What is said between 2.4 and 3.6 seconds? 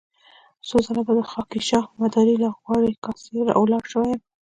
له غوړې کاسې را